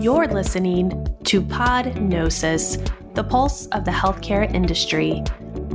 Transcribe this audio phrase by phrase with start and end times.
[0.00, 0.90] You're listening
[1.24, 2.78] to Podnosis,
[3.14, 5.24] the pulse of the healthcare industry.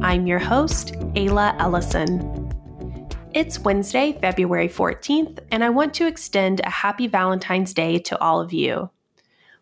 [0.02, 2.50] I'm your host, Ayla Ellison.
[3.34, 8.40] It's Wednesday, February 14th, and I want to extend a happy Valentine's Day to all
[8.40, 8.90] of you.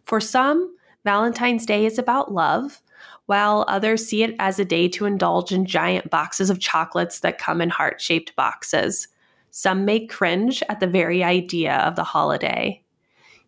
[0.03, 0.75] For some,
[1.05, 2.83] Valentine's Day is about love,
[3.25, 7.39] while others see it as a day to indulge in giant boxes of chocolates that
[7.39, 9.07] come in heart shaped boxes.
[9.49, 12.80] Some may cringe at the very idea of the holiday.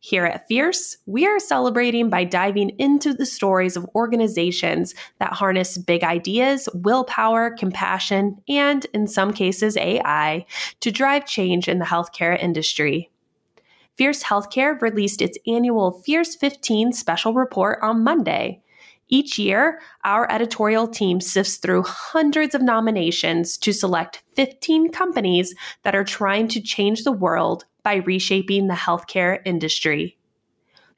[0.06, 5.78] Here at Fierce, we are celebrating by diving into the stories of organizations that harness
[5.78, 10.46] big ideas, willpower, compassion, and in some cases, AI
[10.82, 13.12] to drive change in the healthcare industry.
[13.96, 18.62] Fierce Healthcare released its annual Fierce 15 special report on Monday.
[19.08, 25.96] Each year, our editorial team sifts through hundreds of nominations to select 15 companies that
[25.96, 30.18] are trying to change the world by reshaping the healthcare industry.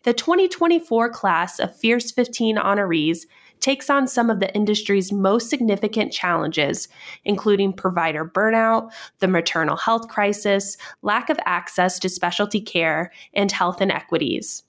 [0.04, 3.26] The 2024 class of Fierce 15 honorees
[3.60, 6.88] takes on some of the industry's most significant challenges,
[7.24, 13.82] including provider burnout, the maternal health crisis, lack of access to specialty care, and health
[13.82, 14.62] inequities.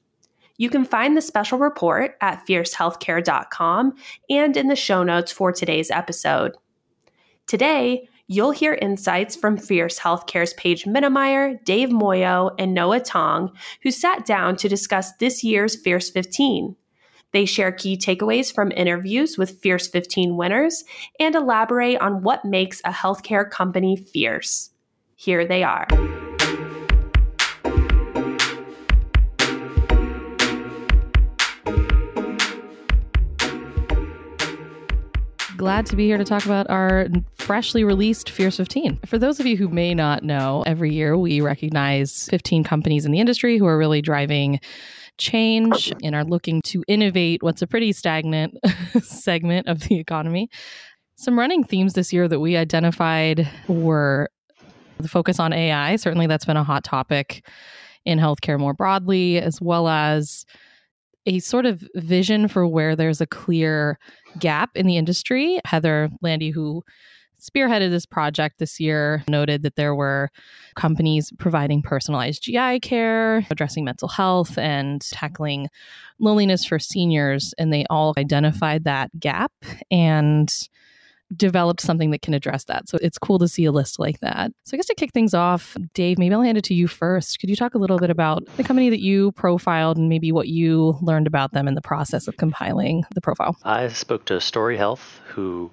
[0.57, 3.95] You can find the special report at fiercehealthcare.com
[4.31, 6.53] and in the show notes for today's episode.
[7.47, 13.91] Today, you'll hear insights from Fierce Healthcare's Paige Minemyer, Dave Muoio, and Noah Tong, who
[13.91, 16.77] sat down to discuss this year's Fierce 15.
[17.33, 20.85] They share key takeaways from interviews with Fierce 15 winners
[21.21, 24.71] and elaborate on what makes a healthcare company fierce.
[25.17, 25.87] Here they are.
[35.67, 39.01] Glad to be here to talk about our freshly released Fierce 15.
[39.05, 43.11] For those of you who may not know, every year we recognize 15 companies in
[43.11, 44.61] the industry who are really driving
[45.19, 48.57] change and are looking to innovate what's a pretty stagnant
[49.03, 50.49] segment of the economy.
[51.17, 54.29] Some running themes this year that we identified were
[54.99, 55.97] the focus on AI.
[55.97, 57.45] Certainly, that's been a hot topic
[58.05, 60.47] in healthcare more broadly, as well as
[61.27, 63.99] a sort of vision for where there's a clear
[64.39, 65.61] gap in the industry.
[65.65, 66.83] Heather Landy, who
[67.41, 70.31] spearheaded this project this year, noted that there were
[70.75, 75.69] companies providing personalized GI care, addressing mental health, and tackling
[76.19, 77.55] loneliness for seniors.
[77.59, 79.53] And they all identified that gap
[79.91, 80.53] and
[81.35, 82.89] developed something that can address that.
[82.89, 84.53] So it's cool to see a list like that.
[84.65, 87.41] So I guess to kick things off, Dave, maybe I'll hand it to you first.
[87.41, 90.49] Could you talk a little bit about the company that you profiled and maybe what
[90.49, 93.57] you learned about them in the process of compiling the profile?
[93.65, 95.71] I spoke to Story Health, who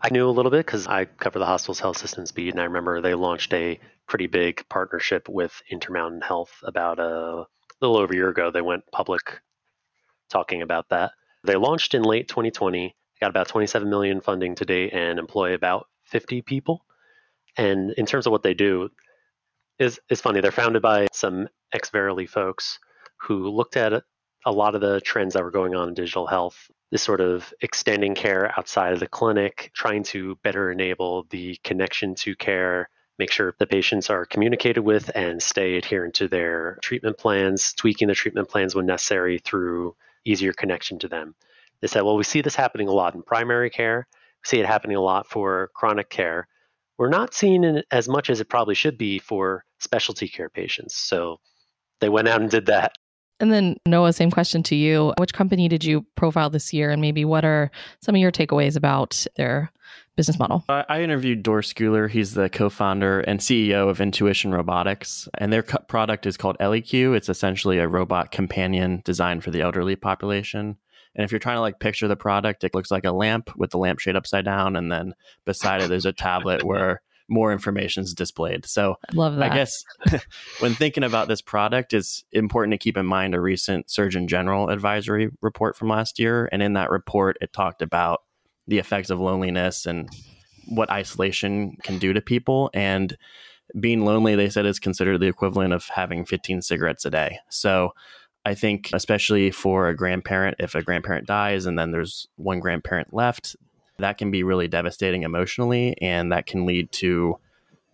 [0.00, 2.64] I knew a little bit because I cover the hospital's health system speed, and I
[2.64, 7.46] remember they launched a pretty big partnership with Intermountain Health about a
[7.80, 8.50] little over a year ago.
[8.50, 9.40] They went public
[10.30, 11.12] talking about that.
[11.44, 15.88] They launched in late 2020 got about 27 million funding to date and employ about
[16.04, 16.84] 50 people.
[17.56, 18.90] And in terms of what they do,
[19.78, 20.40] is is funny.
[20.40, 22.78] They're founded by some ex Verily folks
[23.18, 24.02] who looked at
[24.44, 26.70] a lot of the trends that were going on in digital health.
[26.90, 32.14] This sort of extending care outside of the clinic, trying to better enable the connection
[32.16, 32.88] to care,
[33.18, 38.08] make sure the patients are communicated with and stay adherent to their treatment plans, tweaking
[38.08, 41.34] the treatment plans when necessary through easier connection to them.
[41.80, 44.06] They said, well, we see this happening a lot in primary care.
[44.10, 46.48] We see it happening a lot for chronic care.
[46.98, 50.96] We're not seeing it as much as it probably should be for specialty care patients.
[50.96, 51.40] So
[52.00, 52.92] they went out and did that.
[53.38, 55.12] And then, Noah, same question to you.
[55.18, 56.90] Which company did you profile this year?
[56.90, 57.70] And maybe what are
[58.00, 59.70] some of your takeaways about their
[60.16, 60.64] business model?
[60.70, 62.08] I interviewed Dor Skuler.
[62.08, 65.28] He's the co founder and CEO of Intuition Robotics.
[65.36, 67.14] And their product is called ElliQ.
[67.14, 70.78] It's essentially a robot companion designed for the elderly population.
[71.16, 73.70] And if you're trying to like picture the product, it looks like a lamp with
[73.70, 78.14] the lampshade upside down, and then beside it there's a tablet where more information is
[78.14, 78.66] displayed.
[78.66, 79.50] So love that.
[79.50, 79.84] I guess
[80.60, 84.68] when thinking about this product, it's important to keep in mind a recent Surgeon General
[84.68, 86.48] advisory report from last year.
[86.52, 88.22] And in that report, it talked about
[88.68, 90.08] the effects of loneliness and
[90.68, 92.70] what isolation can do to people.
[92.74, 93.16] And
[93.78, 97.38] being lonely, they said, is considered the equivalent of having 15 cigarettes a day.
[97.48, 97.92] So
[98.46, 103.12] I think, especially for a grandparent, if a grandparent dies and then there's one grandparent
[103.12, 103.56] left,
[103.98, 105.96] that can be really devastating emotionally.
[106.00, 107.40] And that can lead to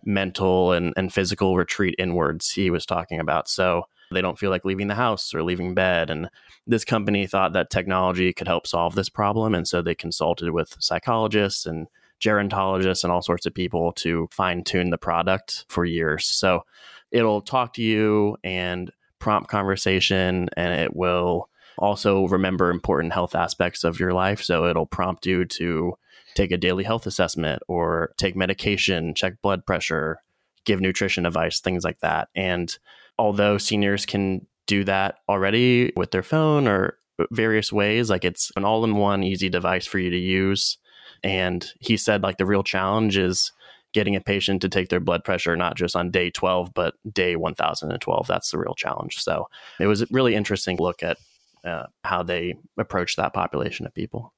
[0.05, 3.49] mental and, and physical retreat inwards, he was talking about.
[3.49, 6.11] So they don't feel like leaving the house or leaving bed.
[6.11, 6.29] And
[6.67, 9.55] this company thought that technology could help solve this problem.
[9.55, 11.87] And so they consulted with psychologists and
[12.21, 16.27] gerontologists and all sorts of people to fine tune the product for years.
[16.27, 16.63] So
[17.09, 18.91] it'll talk to you and
[19.23, 24.43] prompt conversation and it will also remember important health aspects of your life.
[24.43, 25.93] So it'll prompt you to
[26.35, 30.17] take a daily health assessment or take medication, check blood pressure,
[30.65, 32.27] give nutrition advice, things like that.
[32.35, 32.77] And
[33.17, 36.97] although seniors can do that already with their phone or
[37.31, 40.77] various ways, like it's an all in one easy device for you to use.
[41.23, 43.53] And he said, like, the real challenge is
[43.93, 47.35] getting a patient to take their blood pressure not just on day 12 but day
[47.35, 49.21] 1012 that's the real challenge.
[49.23, 49.47] So
[49.79, 51.17] it was a really interesting look at
[51.63, 54.33] uh, how they approach that population of people.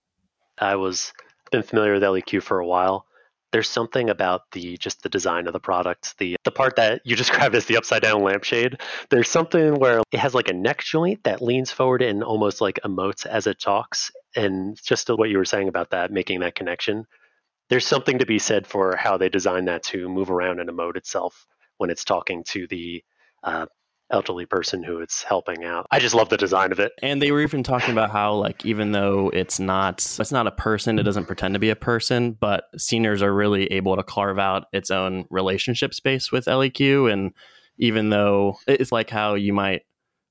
[0.60, 1.12] I was
[1.52, 3.06] been familiar with ElliQ for a while.
[3.52, 7.16] There's something about the just the design of the product the the part that you
[7.24, 8.82] described as the upside down lampshade.
[9.10, 12.80] There's something where it has like a neck joint that leans forward and almost like
[12.84, 14.12] emotes as it talks.
[14.36, 17.06] And just what you were saying about that making that connection
[17.70, 20.98] there's something to be said for how they design that to move around and emote
[20.98, 21.48] itself
[21.78, 23.04] when it's talking to the
[23.44, 23.66] uh,
[24.12, 25.88] elderly person who it's helping out.
[25.92, 26.92] I just love the design of it.
[27.02, 30.52] And they were even talking about how like even though it's not it's not a
[30.52, 34.40] person, it doesn't pretend to be a person, but seniors are really able to carve
[34.40, 37.34] out its own relationship space with ElliQ and
[37.78, 39.82] even though it's like how you might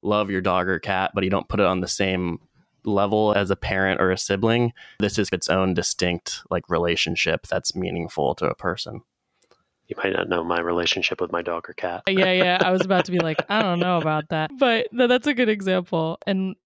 [0.02, 2.38] love your dog or cat, but you don't put it on the same
[2.84, 4.72] level as a parent or a sibling.
[4.98, 9.02] This is its own distinct like relationship that's meaningful to a person.
[9.88, 12.04] You might not know my relationship with my dog or cat.
[12.08, 12.58] yeah, yeah.
[12.60, 15.34] I was about to be like, I don't know about that, but no, that's a
[15.34, 16.18] good example.
[16.26, 16.56] And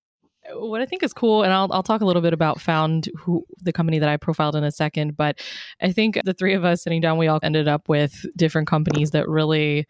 [0.52, 3.44] what I think is cool, and I'll I'll talk a little bit about Found, who
[3.60, 5.16] the company that I profiled in a second.
[5.16, 5.40] But
[5.82, 9.10] I think the three of us sitting down, we all ended up with different companies
[9.10, 9.86] that really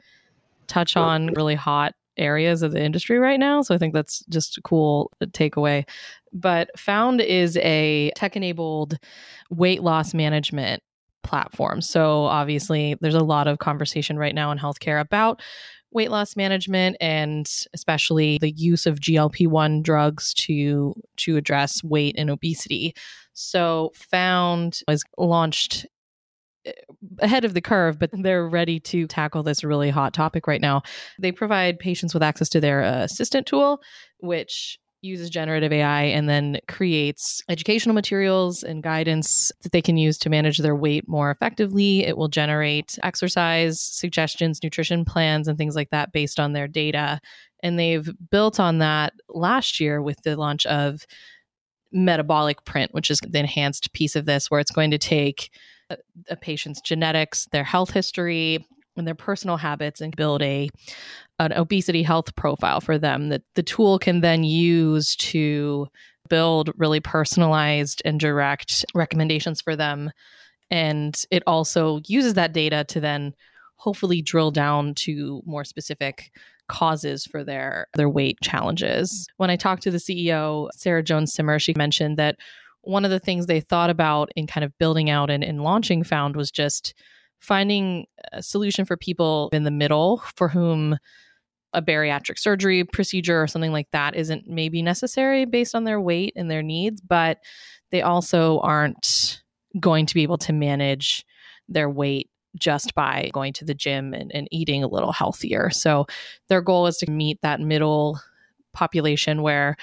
[0.67, 3.63] touch on really hot areas of the industry right now.
[3.63, 5.89] So I think that's just a cool takeaway.
[6.33, 8.99] But Found is a tech enabled
[9.51, 10.83] weight loss management
[11.23, 11.81] platform.
[11.81, 15.41] So obviously, there's a lot of conversation right now in healthcare about
[15.91, 22.31] weight loss management and especially the use of GLP-1 drugs to to address weight and
[22.31, 22.95] obesity.
[23.33, 25.87] So Found was launched
[27.21, 30.83] ahead of the curve, but they're ready to tackle this really hot topic right now.
[31.19, 33.81] They provide patients with access to their uh, assistant tool,
[34.19, 40.19] which uses generative AI and then creates educational materials and guidance that they can use
[40.19, 42.05] to manage their weight more effectively.
[42.05, 47.21] It will generate exercise suggestions, nutrition plans, and things like that based on their data.
[47.63, 51.07] And they've built on that last year with the launch of
[51.93, 55.51] Metabolic Print, which is the enhanced piece of this, where it's going to take
[56.29, 60.69] a, patient's genetics, their health history, and their personal habits and build a
[61.39, 65.87] an obesity health profile for them that the tool can then use to
[66.29, 70.11] build really personalized and direct recommendations for them
[70.71, 73.35] and it also uses that data to then
[73.77, 76.33] hopefully drill down to more specific
[76.69, 79.27] causes for their their weight challenges.
[79.39, 82.37] When I talked to the CEO, Sarah Jones Simmer, she mentioned that
[82.83, 86.05] one of the things they thought about in kind of building out and, and launching
[86.05, 86.95] Found was just
[87.41, 90.99] finding a solution for people in the middle for whom
[91.75, 96.33] a bariatric surgery procedure or something like that isn't maybe necessary based on their weight
[96.35, 97.39] and their needs, but
[97.91, 99.43] they also aren't
[99.79, 101.25] going to be able to manage
[101.69, 105.71] their weight just by going to the gym and, and eating a little healthier.
[105.71, 106.07] So
[106.49, 108.19] their goal is to meet that middle
[108.73, 109.77] population where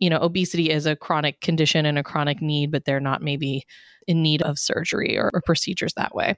[0.00, 3.64] you know, obesity is a chronic condition and a chronic need, but they're not maybe
[4.06, 6.36] in need of surgery or, or procedures that way.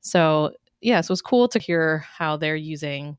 [0.00, 3.16] So, yeah, so it's cool to hear how they're using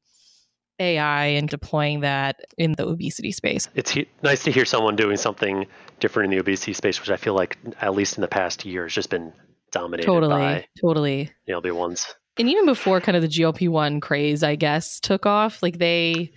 [0.79, 3.69] AI and deploying that in the obesity space.
[3.75, 5.65] It's he- nice to hear someone doing something
[6.00, 8.83] different in the obesity space, which I feel like, at least in the past year,
[8.83, 9.31] has just been
[9.71, 11.31] dominated totally, by totally.
[11.47, 12.13] The ones.
[12.38, 16.31] And even before kind of the GLP one craze, I guess, took off, like they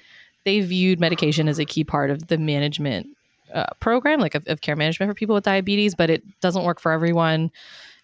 [0.44, 3.08] they viewed medication as a key part of the management
[3.54, 6.80] uh, program, like of, of care management for people with diabetes, but it doesn't work
[6.80, 7.50] for everyone,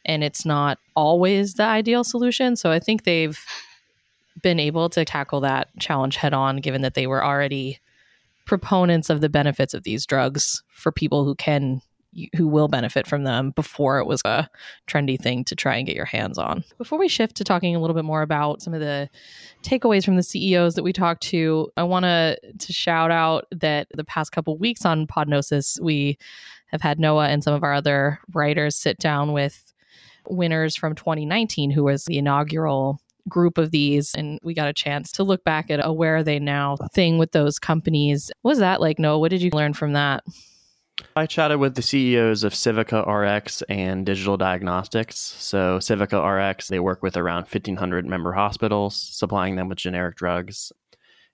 [0.04, 2.56] and it's not always the ideal solution.
[2.56, 3.38] So I think they've
[4.42, 7.78] been able to tackle that challenge head on, given that they were already
[8.44, 11.80] proponents of the benefits of these drugs for people who can
[12.36, 14.48] who will benefit from them before it was a
[14.86, 16.64] trendy thing to try and get your hands on.
[16.78, 19.08] Before we shift to talking a little bit more about some of the
[19.62, 23.88] takeaways from the CEOs that we talked to, I want to to shout out that
[23.94, 26.18] the past couple weeks on Podnosis, we
[26.66, 29.72] have had Noah and some of our other writers sit down with
[30.28, 35.12] winners from 2019, who was the inaugural group of these and we got a chance
[35.12, 38.32] to look back at a where are they now thing with those companies.
[38.42, 39.18] What was that like, Noah?
[39.18, 40.24] What did you learn from that?
[41.14, 45.18] I chatted with the CEOs of Civica RX and Digital Diagnostics.
[45.18, 50.72] So, Civica RX, they work with around 1,500 member hospitals, supplying them with generic drugs.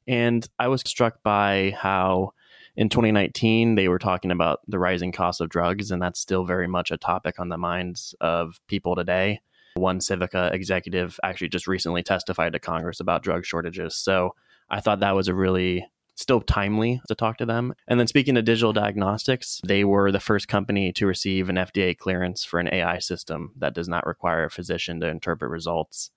[0.09, 2.33] And I was struck by how
[2.77, 6.67] in 2019 they were talking about the rising cost of drugs, and that's still very
[6.67, 9.41] much a topic on the minds of people today.
[9.75, 13.95] One Civica executive actually just recently testified to Congress about drug shortages.
[13.95, 14.35] So
[14.71, 15.87] I thought that was a really
[16.19, 17.73] still timely to talk to them.
[17.87, 21.97] And then speaking of digital diagnostics, they were the first company to receive an FDA
[21.97, 26.11] clearance for an AI system that does not require a physician to interpret results.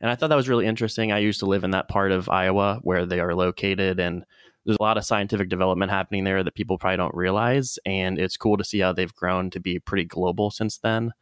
[0.00, 1.10] And I thought that was really interesting.
[1.10, 4.24] I used to live in that part of Iowa where they are located, and
[4.64, 7.80] there's a lot of scientific development happening there that people probably don't realize.
[7.84, 11.12] And it's cool to see how they've grown to be pretty global since then.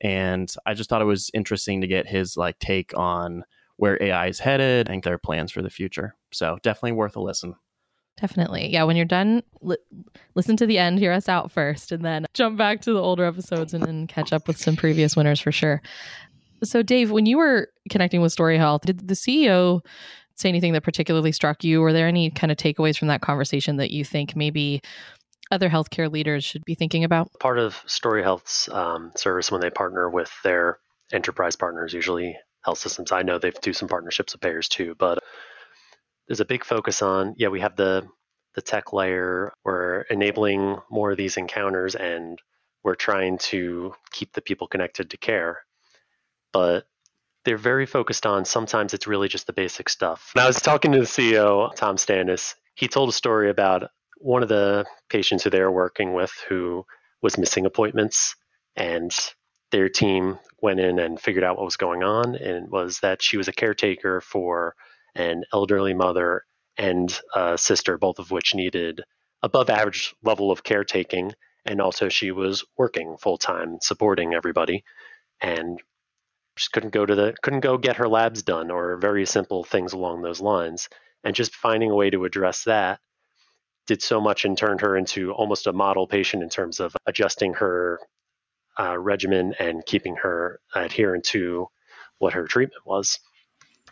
[0.00, 3.44] And I just thought it was interesting to get his like take on
[3.76, 6.14] where AI is headed and their plans for the future.
[6.32, 7.56] So definitely worth a listen.
[8.20, 8.68] Definitely.
[8.70, 8.84] Yeah.
[8.84, 9.76] When you're done, li-
[10.34, 13.24] listen to the end, hear us out first, and then jump back to the older
[13.24, 15.82] episodes and, and catch up with some previous winners for sure.
[16.62, 19.80] So, Dave, when you were connecting with Story Health, did the CEO
[20.36, 21.80] say anything that particularly struck you?
[21.80, 24.82] Were there any kind of takeaways from that conversation that you think maybe
[25.50, 27.30] other healthcare leaders should be thinking about?
[27.40, 30.78] Part of Story Health's um, service when they partner with their
[31.12, 35.18] enterprise partners, usually health systems, I know they do some partnerships with payers too, but
[36.28, 38.06] there's a big focus on yeah we have the
[38.54, 39.52] the tech layer.
[39.64, 42.38] We're enabling more of these encounters and
[42.84, 45.60] we're trying to keep the people connected to care.
[46.52, 46.84] But
[47.44, 50.30] they're very focused on sometimes it's really just the basic stuff.
[50.34, 54.42] When i was talking to the ceo tom Standis, he told a story about one
[54.42, 56.84] of the patients who they were working with who
[57.20, 58.36] was missing appointments
[58.76, 59.10] and
[59.72, 63.22] their team went in and figured out what was going on and it was that
[63.22, 64.76] she was a caretaker for
[65.14, 66.44] an elderly mother
[66.76, 69.02] and a sister, both of which needed
[69.42, 71.32] above average level of caretaking.
[71.64, 74.84] And also, she was working full time, supporting everybody,
[75.40, 75.80] and
[76.56, 79.92] just couldn't go to the couldn't go get her labs done or very simple things
[79.92, 80.88] along those lines.
[81.24, 82.98] And just finding a way to address that
[83.86, 87.54] did so much and turned her into almost a model patient in terms of adjusting
[87.54, 88.00] her
[88.78, 91.66] uh, regimen and keeping her adherent to
[92.18, 93.18] what her treatment was.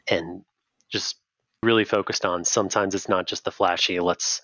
[0.08, 0.44] And
[0.90, 1.16] just
[1.62, 2.44] really focused on.
[2.44, 4.00] Sometimes it's not just the flashy.
[4.00, 4.40] Let's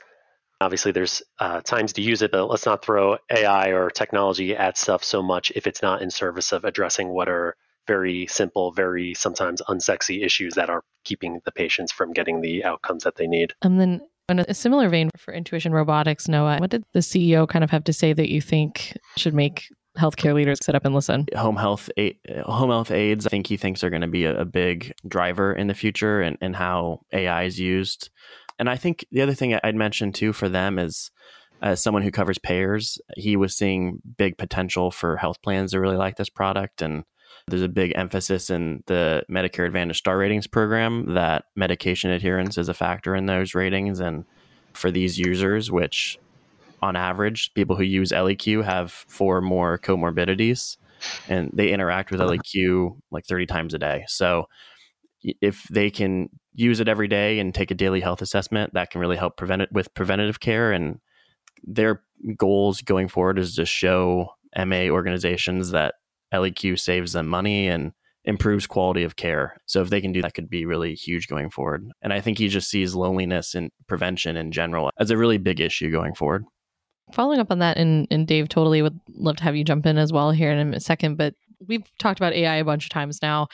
[0.60, 4.78] obviously there's uh, times to use it but let's not throw ai or technology at
[4.78, 7.54] stuff so much if it's not in service of addressing what are
[7.86, 13.04] very simple very sometimes unsexy issues that are keeping the patients from getting the outcomes
[13.04, 13.52] that they need.
[13.62, 17.62] And then in a similar vein for intuition robotics noah what did the ceo kind
[17.62, 21.26] of have to say that you think should make healthcare leaders sit up and listen.
[21.36, 21.88] Home health,
[22.44, 25.52] home health aides, I think he thinks are going to be a, a big driver
[25.52, 28.10] in the future and, and how AI is used.
[28.58, 31.10] And I think the other thing I'd mention too for them is
[31.62, 35.96] as someone who covers payers, he was seeing big potential for health plans to really
[35.96, 36.82] like this product.
[36.82, 37.04] And
[37.48, 42.68] there's a big emphasis in the Medicare Advantage Star Ratings program that medication adherence is
[42.68, 44.00] a factor in those ratings.
[44.00, 44.24] And
[44.72, 46.18] for these users, which
[46.82, 50.76] on average, people who use ElliQ have four more comorbidities
[51.28, 52.32] and they interact with uh-huh.
[52.32, 54.04] ElliQ like 30 times a day.
[54.08, 54.46] So
[55.22, 59.00] if they can use it every day and take a daily health assessment, that can
[59.00, 60.72] really help prevent it with preventative care.
[60.72, 61.00] And
[61.64, 62.02] their
[62.36, 65.94] goals going forward is to show MA organizations that
[66.32, 67.92] ElliQ saves them money and
[68.24, 69.56] improves quality of care.
[69.66, 71.88] So if they can do that could be really huge going forward.
[72.02, 75.60] And I think he just sees loneliness and prevention in general as a really big
[75.60, 76.44] issue going forward.
[77.12, 79.96] Following up on that, and, and Dave, totally would love to have you jump in
[79.96, 81.16] as well here in a second.
[81.16, 81.34] But
[81.66, 83.48] we've talked about AI a bunch of times now.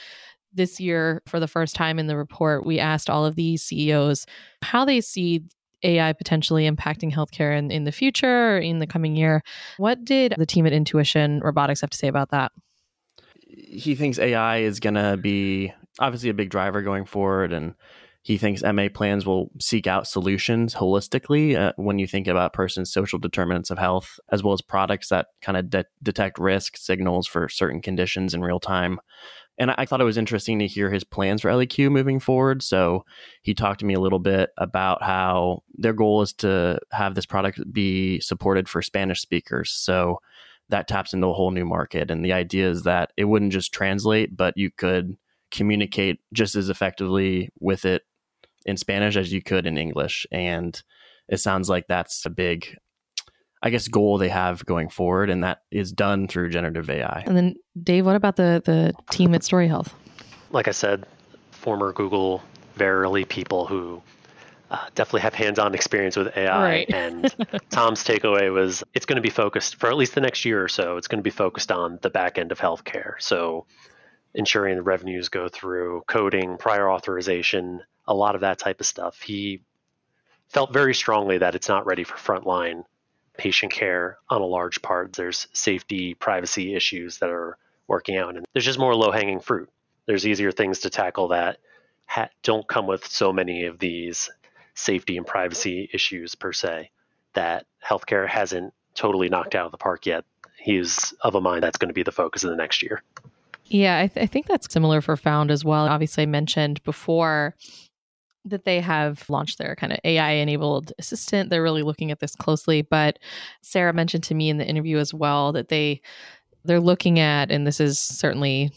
[0.53, 4.25] This year, for the first time in the report, we asked all of these CEOs
[4.61, 5.43] how they see
[5.83, 9.43] AI potentially impacting healthcare in, in the future or in the coming year.
[9.77, 12.51] What did the team at Intuition Robotics have to say about that?
[13.47, 17.75] He thinks AI is going to be obviously a big driver going forward and
[18.23, 22.91] he thinks MA plans will seek out solutions holistically uh, when you think about person's
[22.91, 27.27] social determinants of health, as well as products that kind of de- detect risk signals
[27.27, 29.01] for certain conditions in real time.
[29.57, 32.63] And I thought it was interesting to hear his plans for ElliQ moving forward.
[32.63, 33.03] So
[33.41, 37.25] he talked to me a little bit about how their goal is to have this
[37.25, 39.69] product be supported for Spanish speakers.
[39.71, 40.19] So
[40.69, 42.09] that taps into a whole new market.
[42.09, 45.17] And the idea is that it wouldn't just translate, but you could
[45.51, 48.03] communicate just as effectively with it
[48.65, 50.25] in Spanish as you could in English.
[50.31, 50.81] And
[51.27, 52.77] it sounds like that's a big,
[53.61, 57.23] I guess, goal they have going forward, and that is done through generative AI.
[57.25, 59.93] And then, Dave, what about the the team at Story Health?
[60.51, 61.05] Like I said,
[61.51, 62.43] former Google
[62.75, 64.01] Verily people who
[64.73, 66.63] uh, definitely have hands-on experience with AI.
[66.63, 66.89] Right.
[66.93, 67.33] and
[67.69, 70.67] Tom's takeaway was it's going to be focused for at least the next year or
[70.67, 70.97] so.
[70.97, 73.13] It's going to be focused on the back end of healthcare.
[73.19, 73.65] So
[74.33, 79.21] ensuring the revenues go through coding, prior authorization, a lot of that type of stuff.
[79.21, 79.61] He
[80.49, 82.83] felt very strongly that it's not ready for frontline
[83.37, 85.13] patient care on a large part.
[85.13, 87.57] There's safety, privacy issues that are
[87.87, 89.69] working out, and there's just more low hanging fruit.
[90.05, 91.57] There's easier things to tackle that
[92.05, 94.29] ha- don't come with so many of these
[94.75, 96.91] safety and privacy issues per se
[97.33, 100.25] that healthcare hasn't totally knocked out of the park yet.
[100.57, 103.01] He's of a mind that's going to be the focus of the next year.
[103.65, 105.87] Yeah, I, th- I think that's similar for Found as well.
[105.87, 107.55] Obviously, I mentioned before
[108.45, 111.49] that they have launched their kind of AI enabled assistant.
[111.49, 112.81] They're really looking at this closely.
[112.81, 113.19] But
[113.61, 116.01] Sarah mentioned to me in the interview as well that they
[116.65, 118.71] they're looking at, and this is certainly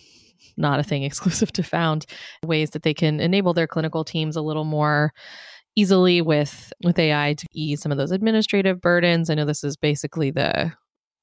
[0.57, 2.07] not a thing exclusive to Found,
[2.45, 5.13] ways that they can enable their clinical teams a little more
[5.77, 9.31] easily with with AI to ease some of those administrative burdens.
[9.31, 10.73] I know this is basically the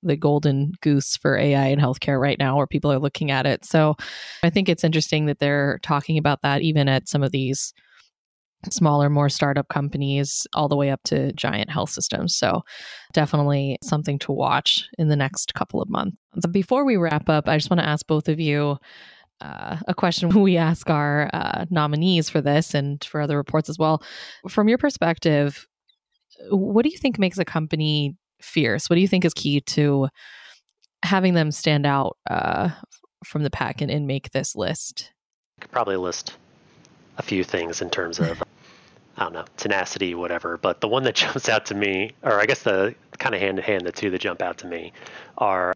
[0.06, 3.64] the golden goose for AI in healthcare right now, where people are looking at it.
[3.64, 3.96] So
[4.44, 7.74] I think it's interesting that they're talking about that even at some of these
[8.72, 12.36] smaller, more startup companies, all the way up to giant health systems.
[12.36, 12.64] So
[13.14, 16.18] definitely something to watch in the next couple of months.
[16.52, 18.78] Before we wrap up, I just want to ask both of you
[19.42, 23.78] uh, a question we ask our uh, nominees for this and for other reports as
[23.78, 24.02] well.
[24.50, 25.68] From your perspective,
[26.50, 28.90] what do you think makes a company fierce?
[28.90, 30.08] What do you think is key to
[31.04, 32.70] having them stand out uh,
[33.26, 35.12] from the pack and, and make this list?
[35.72, 36.36] Probably list
[37.18, 38.44] a few things in terms of
[39.18, 40.58] I don't know tenacity, whatever.
[40.58, 43.60] But the one that jumps out to me, or I guess the kind of hand
[43.60, 44.94] in hand, the two that jump out to me
[45.38, 45.74] are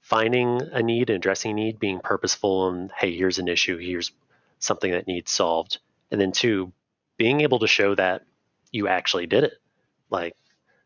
[0.00, 4.10] finding a need and addressing a need, being purposeful, and hey, here's an issue, here's
[4.58, 5.78] something that needs solved,
[6.10, 6.72] and then two,
[7.16, 8.22] being able to show that
[8.72, 9.54] you actually did it.
[10.10, 10.34] Like,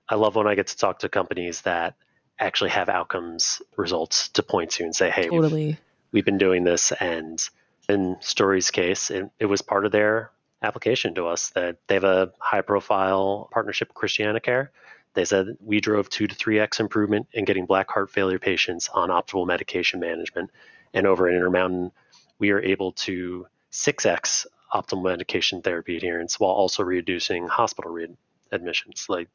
[0.08, 1.94] I love when I get to talk to companies that
[2.38, 5.66] actually have outcomes results to point to and say, hey, totally.
[5.66, 6.92] we've, we've been doing this.
[6.92, 7.40] And
[7.88, 10.30] in Story's case, it, it was part of their
[10.62, 14.72] application to us that they have a high profile partnership with Christiana Care
[15.14, 18.88] they said we drove two to three x improvement in getting black heart failure patients
[18.88, 20.50] on optimal medication management,
[20.94, 21.92] and over at Intermountain,
[22.38, 28.16] we are able to six x optimal medication therapy adherence while also reducing hospital read
[28.52, 29.06] admissions.
[29.08, 29.28] Like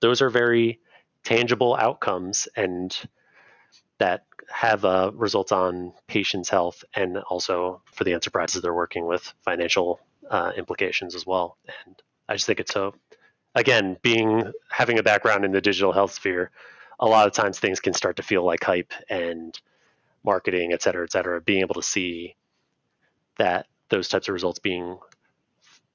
[0.00, 0.80] those are very
[1.22, 2.94] tangible outcomes and
[3.98, 9.32] that have uh, results on patients' health and also for the enterprises they're working with
[9.42, 11.56] financial uh, implications as well.
[11.86, 11.96] And
[12.28, 12.94] I just think it's so
[13.54, 16.50] again, being having a background in the digital health sphere,
[17.00, 19.58] a lot of times things can start to feel like hype and
[20.24, 21.40] marketing, et cetera, et cetera.
[21.40, 22.36] Being able to see
[23.36, 24.98] that those types of results being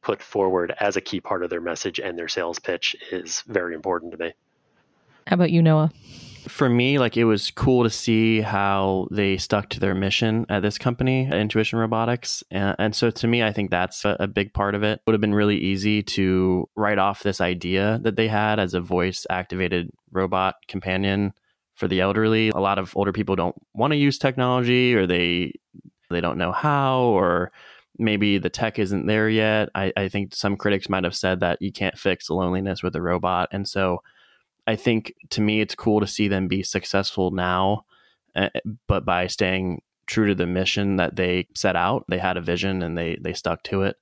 [0.02, 3.76] put forward as a key part of their message and their sales pitch is very
[3.76, 4.34] important to me.
[5.28, 5.92] How about you, Noah?
[6.50, 10.62] For me, like it was cool to see how they stuck to their mission at
[10.62, 12.44] this company, at Intuition Robotics.
[12.52, 14.90] And, and so to me, I think that's a, a, big part of it.
[14.90, 15.02] it.
[15.06, 18.82] Would have been really easy to write off this idea that they had as a
[18.82, 21.34] voice activated robot companion
[21.76, 22.50] for the elderly.
[22.50, 25.54] A lot of older people don't want to use technology or they
[26.10, 27.52] they don't know how or
[28.00, 29.70] maybe the tech isn't there yet.
[29.76, 33.02] I, I think some critics might have said that you can't fix loneliness with a
[33.02, 33.50] robot.
[33.52, 34.02] And so
[34.70, 37.86] I think to me, it's cool to see them be successful now,
[38.36, 38.50] uh,
[38.88, 42.84] but by staying true to the mission that they set out, they had a vision
[42.84, 43.96] and they they stuck to it.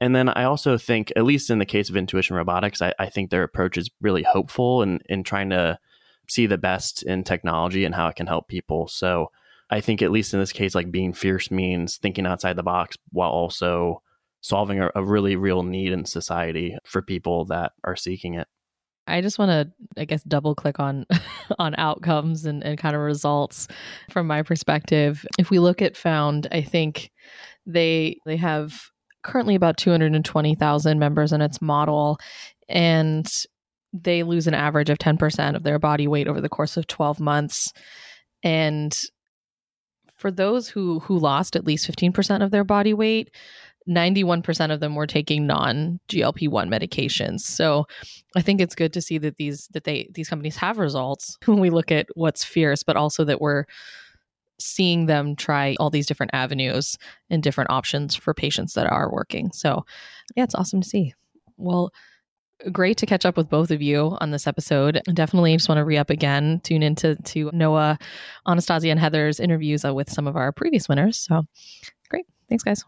[0.00, 3.08] And then I also think, at least in the case of Intuition Robotics, I, I
[3.10, 5.78] think their approach is really hopeful in, in trying to
[6.28, 8.88] see the best in technology and how it can help people.
[8.88, 9.30] So
[9.70, 12.96] I think, at least in this case, like being fierce means thinking outside the box
[13.10, 14.02] while also
[14.40, 18.48] solving a, a really real need in society for people that are seeking it.
[19.06, 21.06] I just want to, I guess, double click on
[21.58, 23.68] on outcomes and, and kind of results
[24.10, 25.24] from my perspective.
[25.38, 27.10] If we look at Found, I think
[27.66, 28.80] they they have
[29.22, 32.18] currently about 220,000 members in its model,
[32.68, 33.26] and
[33.92, 37.20] they lose an average of 10% of their body weight over the course of 12
[37.20, 37.72] months.
[38.42, 38.98] And
[40.16, 43.30] for those who who lost at least 15% of their body weight,
[43.88, 47.40] 91% of them were taking non GLP-1 medications.
[47.40, 47.86] So
[48.36, 51.60] I think it's good to see that these that they these companies have results when
[51.60, 53.64] we look at what's fierce, but also that we're
[54.60, 56.96] seeing them try all these different avenues
[57.30, 59.50] and different options for patients that are working.
[59.52, 59.84] So
[60.36, 61.14] yeah, it's awesome to see.
[61.56, 61.92] Well,
[62.70, 65.00] great to catch up with both of you on this episode.
[65.12, 67.98] Definitely just want to re up again, tune into to Noah,
[68.46, 71.18] Anastasia, and Heather's interviews uh, with some of our previous winners.
[71.18, 71.42] So
[72.08, 72.26] great.
[72.48, 72.84] Thanks, guys.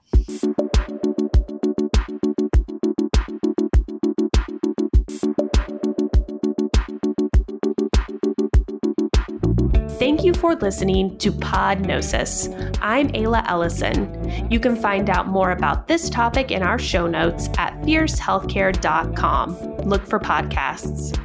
[10.24, 12.48] Thank you for listening to Podnosis.
[12.80, 14.50] I'm Ayla Ellison.
[14.50, 19.76] You can find out more about this topic in our show notes at fiercehealthcare.com.
[19.80, 21.18] Look for podcasts.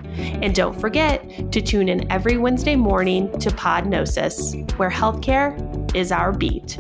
[0.44, 6.34] And don't forget to tune in every Wednesday morning to Podnosis, where healthcare is our
[6.34, 6.78] beat.